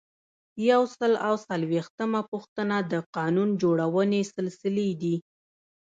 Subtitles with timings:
[0.69, 5.15] یو سل او څلویښتمه پوښتنه د قانون جوړونې سلسلې دي.